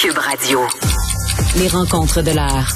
[0.00, 0.60] Cube Radio.
[1.58, 2.72] Les rencontres de l'art.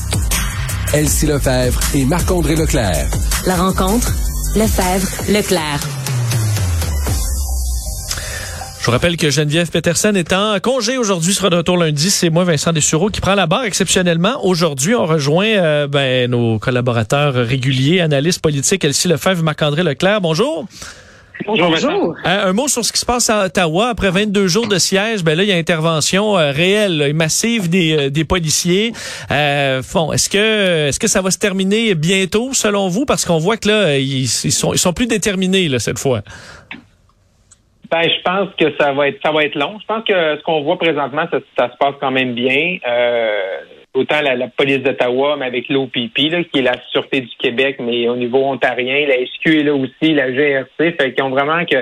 [0.93, 3.07] Elsie Lefebvre et Marc-André Leclerc.
[3.47, 4.13] La rencontre,
[4.55, 5.81] Lefebvre, Leclerc.
[8.79, 12.11] Je vous rappelle que Geneviève Peterson est en congé aujourd'hui, sera de retour lundi.
[12.11, 14.45] C'est moi, Vincent Dessureau, qui prend la barre exceptionnellement.
[14.45, 20.21] Aujourd'hui, on rejoint euh, ben, nos collaborateurs réguliers, analystes politiques, Elsie Lefebvre, Marc-André Leclerc.
[20.21, 20.67] Bonjour.
[21.47, 21.71] Bonjour.
[21.71, 22.17] Bonjour.
[22.25, 23.89] Euh, un mot sur ce qui se passe à Ottawa.
[23.89, 27.69] Après 22 jours de siège, ben là, il y a intervention euh, réelle et massive
[27.69, 28.93] des, des policiers.
[29.29, 33.05] bon, est-ce que est-ce que ça va se terminer bientôt, selon vous?
[33.05, 36.23] Parce qu'on voit que là, ils, sont, ils sont plus déterminés là, cette fois.
[37.95, 39.79] Ben, je pense que ça va être ça va être long.
[39.81, 42.79] Je pense que ce qu'on voit présentement, ça, se passe quand même bien.
[42.85, 43.61] Euh,
[43.95, 48.17] autant la, police d'Ottawa, mais avec l'OPP, qui est la Sûreté du Québec, mais au
[48.17, 51.77] niveau ontarien, la SQ est là aussi, la GRC, fait qu'ils ont vraiment que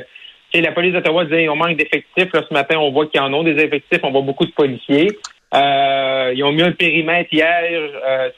[0.55, 2.33] la police d'Ottawa disait on manque d'effectifs.
[2.33, 5.09] Là, ce matin, on voit qu'ils en ont des effectifs, on voit beaucoup de policiers.
[5.55, 7.65] Euh, ils ont mis un périmètre hier.
[8.07, 8.31] Euh,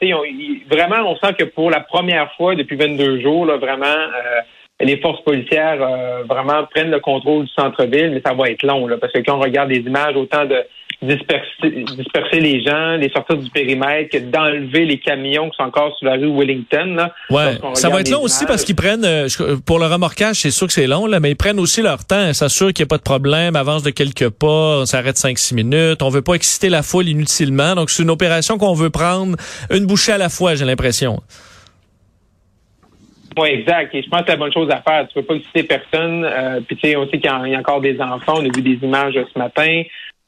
[0.69, 4.41] vraiment, on sent que pour la première fois depuis 22 jours, là, vraiment, euh,
[4.81, 8.87] les forces policières euh, vraiment prennent le contrôle du centre-ville, mais ça va être long,
[8.87, 10.63] là, parce que quand on regarde des images, autant de
[11.01, 16.07] disperser, disperser les gens, les sortir du périmètre, d'enlever les camions qui sont encore sur
[16.07, 16.95] la rue Wellington.
[16.95, 19.27] Là, ouais, ça va être long aussi parce qu'ils prennent, euh,
[19.65, 22.33] pour le remorquage, c'est sûr que c'est long, là, mais ils prennent aussi leur temps,
[22.33, 26.01] s'assurent qu'il n'y a pas de problème, avance de quelques pas, on s'arrête 5-6 minutes,
[26.01, 29.35] on veut pas exciter la foule inutilement, donc c'est une opération qu'on veut prendre
[29.71, 31.21] une bouchée à la fois, j'ai l'impression.
[33.37, 33.93] Oui, exact.
[33.93, 35.07] Et je pense que c'est la bonne chose à faire.
[35.07, 36.23] Tu peux pas exciter personne.
[36.23, 38.35] Euh, puis tu sais, on sait qu'il y, a encore des enfants.
[38.37, 39.83] On a vu des images ce matin.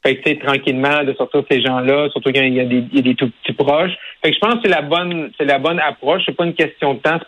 [0.08, 3.14] Fait que tu sais, tranquillement de sortir ces gens-là, surtout des, il y a des
[3.14, 3.92] tout petits proches.
[4.22, 6.22] Fait que je pense que c'est la bonne, c'est la bonne approche.
[6.24, 7.18] C'est pas une question de temps.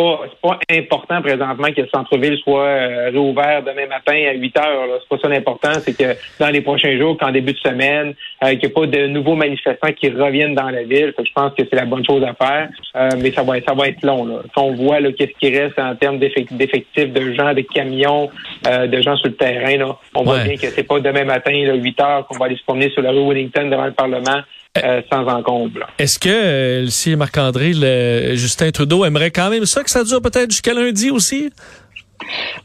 [0.00, 5.00] C'est pas important présentement que le centre-ville soit euh, réouvert demain matin à 8 heures.
[5.00, 5.72] C'est pas ça l'important.
[5.80, 8.86] C'est que dans les prochains jours, qu'en début de semaine, euh, qu'il n'y ait pas
[8.86, 11.12] de nouveaux manifestants qui reviennent dans la ville.
[11.18, 12.68] je pense que c'est la bonne chose à faire.
[12.96, 14.26] Euh, mais ça va, ça va être long.
[14.26, 14.42] Là.
[14.44, 18.30] Si on voit qu'est-ce qui reste en termes d'effectifs de gens, de camions,
[18.64, 21.74] de gens sur le terrain, là, on voit bien que c'est pas demain matin, là,
[21.74, 24.42] 8 heures, qu'on va aller se promener sur la rue Wellington devant le Parlement.
[24.78, 25.80] Euh, sans encombre.
[25.98, 27.72] Est-ce que euh, si Marc-André,
[28.36, 31.50] Justin Trudeau aimerait quand même ça que ça dure peut-être jusqu'à lundi aussi?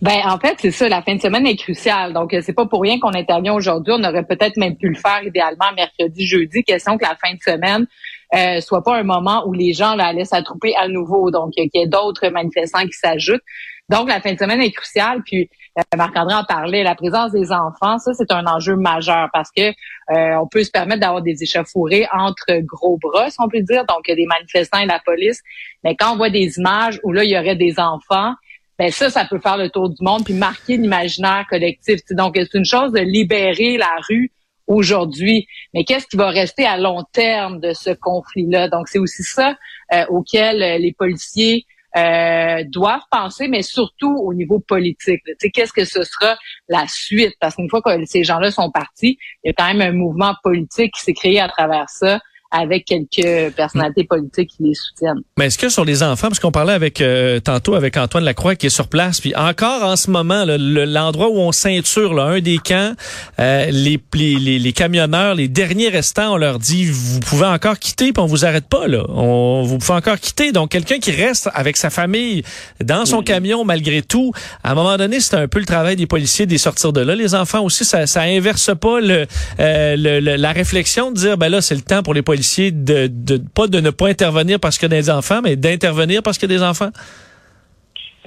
[0.02, 2.14] Ben en fait c'est ça, la fin de semaine est cruciale.
[2.14, 3.94] Donc euh, c'est pas pour rien qu'on intervient aujourd'hui.
[3.96, 6.64] On aurait peut-être même pu le faire idéalement mercredi, jeudi.
[6.64, 7.88] Question que la fin de semaine
[8.36, 11.32] euh, soit pas un moment où les gens là, allaient s'attrouper à nouveau.
[11.32, 13.44] Donc qu'il y ait d'autres manifestants qui s'ajoutent.
[13.90, 15.22] Donc la fin de semaine est cruciale.
[15.26, 15.48] Puis euh,
[15.96, 20.40] Marc-André en parlait, la présence des enfants, ça c'est un enjeu majeur parce que euh,
[20.42, 24.06] on peut se permettre d'avoir des échauffourées entre gros bras, si on peut dire, donc
[24.06, 25.42] des manifestants et la police.
[25.84, 28.34] Mais quand on voit des images où là il y aurait des enfants,
[28.80, 32.00] ben ça, ça peut faire le tour du monde puis marquer l'imaginaire collectif.
[32.12, 34.32] Donc c'est une chose de libérer la rue
[34.68, 38.70] aujourd'hui, mais qu'est-ce qui va rester à long terme de ce conflit-là?
[38.70, 39.56] Donc c'est aussi ça
[39.94, 41.66] euh, auquel les policiers
[41.98, 45.22] euh, doivent penser, mais surtout au niveau politique.
[45.54, 47.34] Qu'est-ce que ce sera la suite?
[47.40, 50.36] Parce qu'une fois que ces gens-là sont partis, il y a quand même un mouvement
[50.44, 52.20] politique qui s'est créé à travers ça
[52.52, 55.22] avec quelques personnalités politiques qui les soutiennent.
[55.38, 58.56] Mais est-ce que sur les enfants, parce qu'on parlait avec euh, tantôt avec Antoine Lacroix
[58.56, 62.40] qui est sur place, puis encore en ce moment, l'endroit où on ceinture là, un
[62.40, 62.94] des camps,
[63.40, 68.14] euh, les, les, les, camionneurs, les derniers restants, on leur dit vous pouvez encore quitter,
[68.14, 69.06] puis on vous arrête pas là.
[69.10, 70.52] On, vous pouvez encore quitter.
[70.52, 72.44] Donc quelqu'un qui reste avec sa famille
[72.84, 74.32] dans son camion malgré tout,
[74.64, 77.16] à un moment donné, c'est un peu le travail des policiers de sortir de là.
[77.16, 79.26] Les enfants aussi, ça, ça inverse pas le,
[79.60, 83.08] euh, le, la réflexion de dire ben là c'est le temps pour les policiers de,
[83.08, 86.38] de pas de ne pas intervenir parce qu'il y a des enfants, mais d'intervenir parce
[86.38, 86.92] qu'il y a des enfants?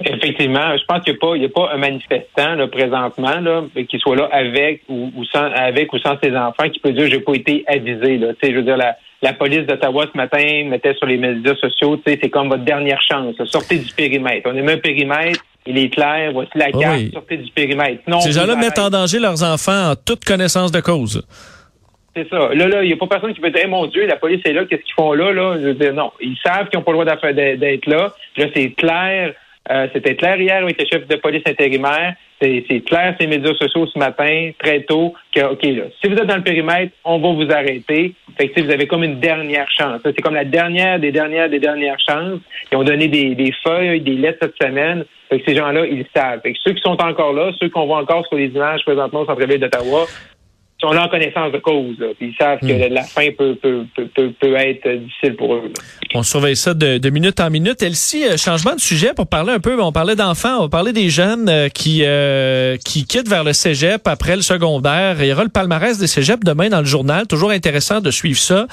[0.05, 4.29] Effectivement, je pense qu'il n'y a, pas un manifestant là, présentement là, qui soit là
[4.31, 8.17] avec ou, sans avec ou sans ses enfants qui peut dire j'ai pas été avisé.
[8.17, 8.29] Là.
[8.41, 12.47] je veux dire, la, police d'Ottawa ce matin mettait sur les médias sociaux, c'est comme
[12.47, 13.35] votre dernière chance.
[13.45, 14.49] Sortez du périmètre.
[14.49, 18.01] On est un périmètre, il est clair, voici la carte, sortez du périmètre.
[18.21, 21.25] Ces gens-là mettent en danger leurs enfants en toute connaissance de cause.
[22.15, 22.49] C'est ça.
[22.53, 24.53] Là, là, il n'y a pas personne qui peut dire, mon Dieu, la police est
[24.53, 25.57] là, qu'est-ce qu'ils font là, là?
[25.59, 26.11] Je veux dire, non.
[26.19, 28.13] Ils savent qu'ils n'ont pas le droit d'être là.
[28.37, 29.33] Là, c'est clair.
[29.71, 32.15] Euh, c'était clair hier avec le chef de police intérimaire.
[32.41, 36.25] C'est clair ces médias sociaux ce matin, très tôt, que, OK, là, si vous êtes
[36.25, 38.13] dans le périmètre, on va vous arrêter.
[38.37, 39.99] Fait que, vous avez comme une dernière chance.
[40.03, 42.39] C'est comme la dernière des dernières des dernières chances.
[42.71, 45.03] Ils ont donné des, des feuilles, des lettres cette semaine.
[45.29, 46.39] Fait que ces gens-là, ils savent.
[46.41, 49.19] Fait que ceux qui sont encore là, ceux qu'on voit encore sur les images présentement
[49.19, 50.05] au centre-ville d'Ottawa,
[50.81, 51.97] là en connaissance de cause.
[51.99, 52.93] Là, puis ils savent que Hmm.
[52.93, 55.71] la fin peut, peut, peut, peut, peut être difficile pour eux.
[56.15, 57.81] On surveille ça de, de minute en minute.
[57.83, 59.79] Elsie, euh, changement de sujet pour parler un peu.
[59.81, 64.07] On parlait d'enfants, on parler des jeunes euh, qui euh, qui quittent vers le cégep
[64.07, 65.17] après le secondaire.
[65.21, 67.27] Il y aura le palmarès des cégeps demain dans le journal.
[67.27, 68.65] Toujours intéressant de suivre ça.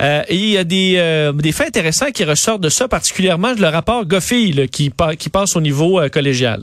[0.00, 3.52] Euh, et il y a des, euh, des faits intéressants qui ressortent de ça, particulièrement
[3.58, 6.62] le rapport Goffey là, qui, qui passe au niveau euh, collégial.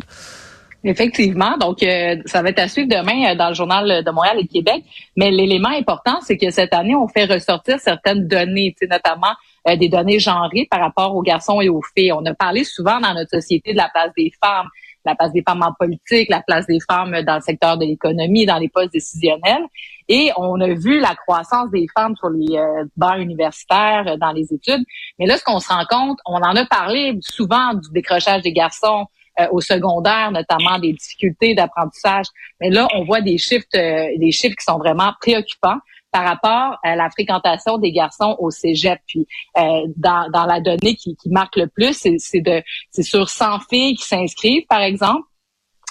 [0.88, 1.57] Effectivement.
[1.57, 4.48] Donc, euh, ça va être à suivre demain euh, dans le journal de Montréal et
[4.48, 4.86] Québec.
[5.18, 9.34] Mais l'élément important, c'est que cette année, on fait ressortir certaines données, notamment
[9.68, 12.13] euh, des données genrées par rapport aux garçons et aux filles.
[12.13, 14.69] On a parlé souvent dans notre société de la place des femmes,
[15.04, 18.45] la place des femmes en politique, la place des femmes dans le secteur de l'économie,
[18.45, 19.66] dans les postes décisionnels.
[20.10, 24.31] Et on a vu la croissance des femmes sur les euh, bancs universitaires, euh, dans
[24.31, 24.84] les études.
[25.19, 28.54] Mais là, ce qu'on se rend compte, on en a parlé souvent du décrochage des
[28.54, 29.06] garçons,
[29.51, 32.25] au secondaire, notamment des difficultés d'apprentissage.
[32.60, 35.78] Mais là, on voit des chiffres, euh, des chiffres qui sont vraiment préoccupants
[36.12, 39.00] par rapport à la fréquentation des garçons au cégep.
[39.07, 43.04] Puis euh, dans, dans la donnée qui, qui marque le plus, c'est c'est de c'est
[43.04, 45.24] sur 100 filles qui s'inscrivent, par exemple.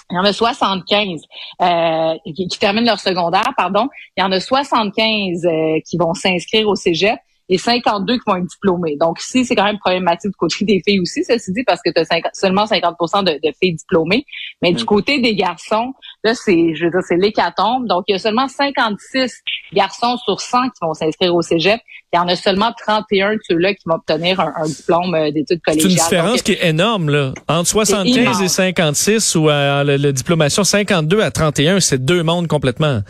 [0.09, 1.21] Il y en a 75
[1.61, 3.89] euh, qui, qui terminent leur secondaire, pardon.
[4.15, 8.35] Il y en a 75 euh, qui vont s'inscrire au cégep et 52 qui vont
[8.35, 8.97] être diplômés.
[8.99, 11.89] Donc ici, c'est quand même problématique du côté des filles aussi, ceci dit, parce que
[11.91, 12.95] tu as seulement 50
[13.25, 14.25] de, de filles diplômées.
[14.61, 14.85] Mais du Mm.
[14.85, 17.87] côté des garçons, là, c'est, je veux dire, c'est l'hécatombe.
[17.87, 19.41] Donc, il y a seulement 56
[19.73, 21.79] garçons sur 100 qui vont s'inscrire au cégep.
[22.13, 25.31] Il y en a seulement 31 de ceux-là qui vont obtenir un, un diplôme euh,
[25.31, 25.91] d'études C'est collégiales.
[25.91, 27.09] une différence Donc, qui est énorme.
[27.09, 27.33] Là.
[27.47, 28.41] Entre 75 immense.
[28.41, 33.01] et 56 ou euh, le diplomation 52 à 31, c'est deux mondes complètement.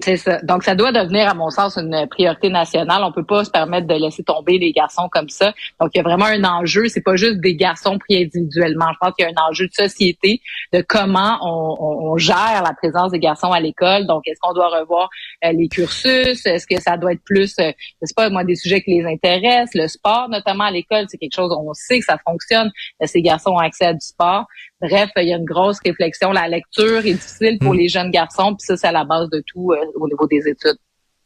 [0.00, 0.40] C'est ça.
[0.42, 3.02] Donc, ça doit devenir, à mon sens, une priorité nationale.
[3.02, 5.54] On peut pas se permettre de laisser tomber les garçons comme ça.
[5.80, 6.86] Donc, il y a vraiment un enjeu.
[6.88, 8.86] C'est pas juste des garçons pris individuellement.
[8.92, 10.40] Je pense qu'il y a un enjeu de société,
[10.74, 14.06] de comment on, on- on gère la présence des garçons à l'école.
[14.06, 15.08] Donc, est-ce qu'on doit revoir
[15.44, 16.44] euh, les cursus?
[16.44, 17.72] Est-ce que ça doit être plus, euh,
[18.02, 19.74] je pas, moi, des sujets qui les intéressent?
[19.74, 22.70] Le sport, notamment à l'école, c'est quelque chose, on sait que ça fonctionne.
[23.02, 24.44] Euh, Ces garçons ont accès à du sport.
[24.80, 26.32] Bref, il y a une grosse réflexion.
[26.32, 27.78] La lecture est difficile pour Mm.
[27.78, 30.48] les jeunes garçons, puis ça, c'est à la base de tout euh, au niveau des
[30.48, 30.76] études.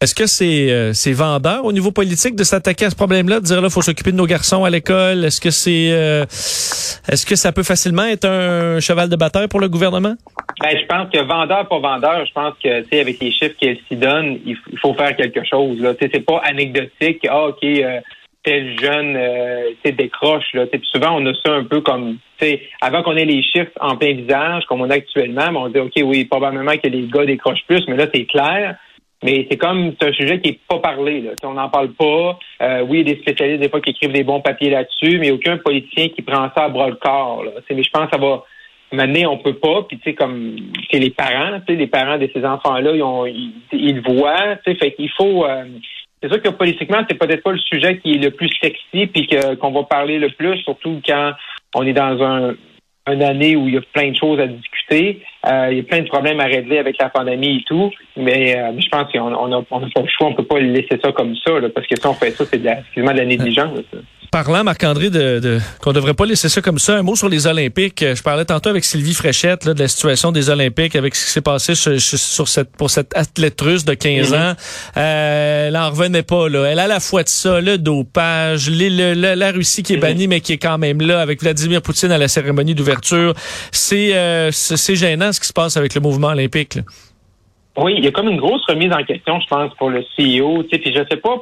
[0.02, 3.44] Est-ce que c'est euh, c'est vendeur au niveau politique de s'attaquer à ce problème-là, de
[3.44, 5.26] dire là faut s'occuper de nos garçons à l'école?
[5.26, 9.60] Est-ce que c'est euh, est-ce que ça peut facilement être un cheval de bataille pour
[9.60, 10.14] le gouvernement?
[10.58, 13.56] Ben, je pense que vendeur pour vendeur, je pense que tu sais avec les chiffres
[13.60, 15.78] qu'elle s'y donne, il, faut faire quelque chose.
[15.80, 17.26] Là, tu sais, c'est pas anecdotique.
[17.28, 18.00] Ah ok, euh,
[18.42, 20.66] tel jeune, euh, décroche là.
[20.66, 22.18] Puis souvent on a ça un peu comme,
[22.80, 25.78] avant qu'on ait les chiffres en plein visage comme on a actuellement, ben, on dit
[25.78, 28.76] ok oui probablement que les gars décrochent plus, mais là c'est clair.
[29.22, 31.20] Mais c'est comme c'est un sujet qui est pas parlé.
[31.20, 31.32] Là.
[31.44, 32.38] On n'en parle pas.
[32.62, 35.18] Euh, oui, il y a des spécialistes des fois qui écrivent des bons papiers là-dessus,
[35.18, 37.44] mais aucun politicien qui prend ça à bras le corps.
[37.44, 37.50] Là.
[37.68, 38.44] Mais je pense que ça va
[38.92, 40.56] Maintenant, on peut pas, puis tu sais, comme
[40.90, 44.02] c'est les parents, tu sais, les parents de ces enfants-là, ils, ont, ils, ils le
[44.02, 45.44] voient, tu sais, fait qu'il faut.
[45.44, 45.64] euh,
[46.22, 49.26] c'est sûr que politiquement, c'est peut-être pas le sujet qui est le plus sexy, puis
[49.26, 51.32] qu'on va parler le plus, surtout quand
[51.74, 52.54] on est dans un
[53.10, 55.82] une année où il y a plein de choses à discuter, euh, il y a
[55.82, 59.34] plein de problèmes à régler avec la pandémie et tout, mais euh, je pense qu'on
[59.34, 61.68] on a, on a pas le choix, on peut pas laisser ça comme ça, là,
[61.70, 63.78] parce que si on fait ça, c'est de la, de la négligence.
[64.30, 67.48] Parlant, Marc-André, de, de, qu'on devrait pas laisser ça comme ça, un mot sur les
[67.48, 68.00] Olympiques.
[68.04, 71.24] Euh, Je parlais tantôt avec Sylvie Fréchette là, de la situation des Olympiques, avec ce
[71.24, 74.54] qui s'est passé sur, sur cette, pour cette athlète russe de 15 ans.
[74.96, 76.48] Euh, elle en revenait pas.
[76.48, 76.64] Là.
[76.66, 79.94] Elle a à la fois de ça, le dopage, les- le- le- la Russie qui
[79.94, 83.34] est bannie, mais qui est quand même là, avec Vladimir Poutine à la cérémonie d'ouverture.
[83.72, 84.50] C'est, euh,
[84.94, 86.76] gênant ce qui se passe avec le mouvement olympique.
[86.76, 86.82] là.
[87.82, 90.62] Oui, il y a comme une grosse remise en question, je pense, pour le CEO.
[90.64, 91.36] Tu puis je sais pas,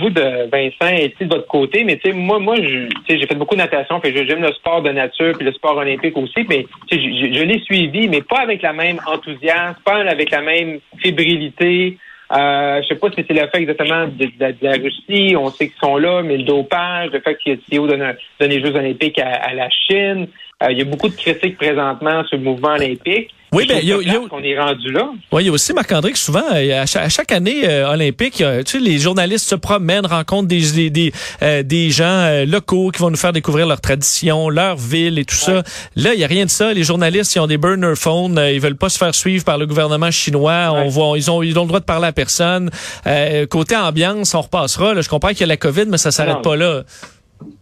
[0.00, 3.60] vous de Vincent, et de votre côté, mais tu moi, moi, j'ai fait beaucoup de
[3.60, 7.44] natation, puis j'aime le sport de nature, puis le sport olympique aussi, mais je, je-
[7.44, 11.96] l'ai suivi, mais pas avec la même enthousiasme, pas avec la même fébrilité.
[12.30, 14.28] Euh, je sais pas si c'est le fait exactement de,
[14.60, 17.86] la Russie, on sait qu'ils sont là, mais le dopage, le fait que le CEO
[17.86, 18.04] donne
[18.40, 20.26] les Jeux olympiques à, à la Chine.
[20.62, 23.30] Euh, il y a beaucoup de critiques présentement sur le mouvement olympique.
[23.52, 25.08] Oui, ben, il y a- y qu'on est rendu là.
[25.32, 27.88] Oui, il y a aussi Marc-André que souvent, euh, à chaque, à chaque année euh,
[27.90, 31.12] olympique, a, tu sais, les journalistes se promènent, rencontrent des des, des,
[31.42, 35.24] euh, des gens euh, locaux qui vont nous faire découvrir leurs traditions, leur ville et
[35.24, 35.62] tout ça.
[35.96, 36.74] Là, il y a rien de ça.
[36.74, 39.66] Les journalistes, ils ont des burner phones, ils veulent pas se faire suivre par le
[39.66, 40.70] gouvernement chinois.
[40.74, 42.68] On voit, ils ont ils ont le droit de parler à personne.
[43.06, 44.92] Euh, côté ambiance, on repassera.
[44.92, 46.82] Là, je comprends qu'il y a la COVID, mais ça s'arrête pas là.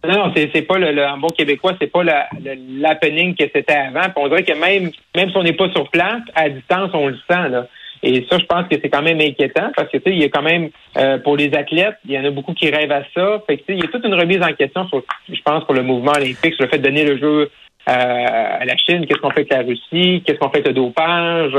[0.07, 4.05] Non, non, c'est, pas le, le- en bon québécois, c'est pas l'happening que c'était avant.
[4.05, 7.09] Puis on dirait que même, même si on n'est pas sur place, à distance, on
[7.09, 7.67] le sent, là.
[8.03, 10.25] Et ça, je pense que c'est quand même inquiétant parce que, tu sais, il y
[10.25, 13.03] a quand même, euh, pour les athlètes, il y en a beaucoup qui rêvent à
[13.15, 13.43] ça.
[13.47, 15.65] Fait que, tu sais, il y a toute une remise en question sur, je pense,
[15.65, 17.51] pour le mouvement olympique, sur le fait de donner le jeu
[17.89, 20.75] euh, à la Chine, qu'est-ce qu'on fait avec la Russie, qu'est-ce qu'on fait avec le
[20.75, 21.57] dopage?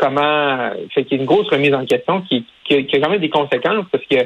[0.00, 3.20] comment fait qu'il y a une grosse remise en question qui, qui, a quand même
[3.20, 4.16] des conséquences parce que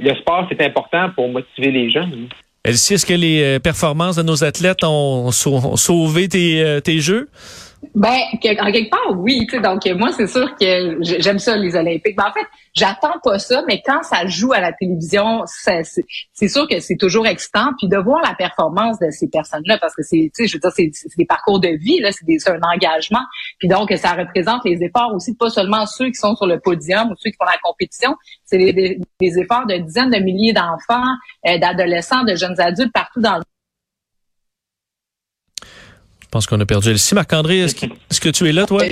[0.00, 2.28] le sport, c'est important pour motiver les jeunes.
[2.62, 7.28] Elsie, est-ce que les euh, performances de nos athlètes ont sauvé tes, euh, tes jeux?
[7.94, 9.46] Ben, en quelque part, oui.
[9.62, 12.14] Donc, moi, c'est sûr que j'aime ça, les Olympiques.
[12.16, 16.68] Ben, en fait, j'attends pas ça, mais quand ça joue à la télévision, c'est sûr
[16.68, 17.70] que c'est toujours excitant.
[17.78, 20.90] Puis de voir la performance de ces personnes-là, parce que c'est, je veux dire, c'est
[21.16, 23.24] des parcours de vie, là, c'est un engagement.
[23.58, 27.10] Puis donc, ça représente les efforts aussi, pas seulement ceux qui sont sur le podium
[27.10, 31.14] ou ceux qui font la compétition, c'est les, efforts de dizaines de milliers d'enfants,
[31.46, 33.59] euh, d'adolescents, de jeunes adultes partout dans le je
[36.30, 37.14] pense qu'on a perdu Elsie.
[37.14, 38.82] Marc-André, est-ce que, tu es là, toi?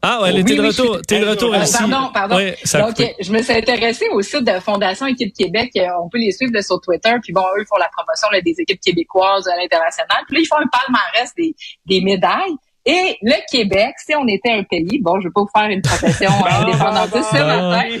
[0.00, 1.00] Ah, elle était de retour.
[1.02, 1.76] T'es de retour, Elsie.
[1.78, 2.36] Pardon, pardon.
[2.36, 5.70] Donc, je me suis intéressée au site de Fondation Équipe Québec.
[5.76, 7.14] Euh, on peut les suivre sur Twitter.
[7.22, 10.18] Puis bon, eux font la promotion des équipes québécoises à l'international.
[10.26, 11.54] Puis là, ils font un palmarès des,
[11.86, 12.56] des médailles.
[12.86, 15.82] Et le Québec, si on était un pays, bon, je vais pas vous faire une
[15.82, 17.98] profession euh, indépendantiste ce matin,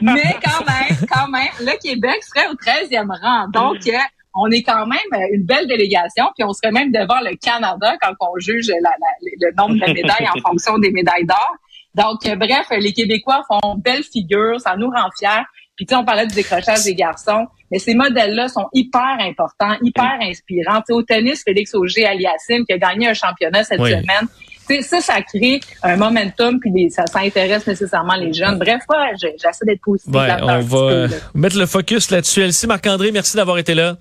[0.00, 3.48] mais quand même, quand même, le Québec serait au 13e rang.
[3.48, 3.98] Donc, euh,
[4.34, 7.96] on est quand même euh, une belle délégation, puis on serait même devant le Canada
[8.00, 11.56] quand on juge le nombre de médailles en fonction des médailles d'or.
[11.94, 15.44] Donc, euh, bref, les Québécois font belle figure, ça nous rend fiers.
[15.76, 19.76] Puis tu sais, on parlait du décrochage des garçons, mais ces modèles-là sont hyper importants,
[19.82, 20.82] hyper inspirants.
[20.90, 24.28] au tennis, Félix Auger-Aliassime qui a gagné un championnat cette semaine.
[24.66, 28.58] sais, ça, ça crée un momentum, puis ça, ça intéresse nécessairement les jeunes.
[28.58, 30.14] Bref, ouais, j'essaie d'être positif.
[30.14, 32.42] Ouais, on va mettre le focus là-dessus.
[32.42, 33.96] Elsie Marc-André, merci d'avoir été là.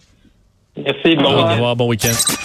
[0.86, 2.14] Merci, bon, au revoir, bon week-end.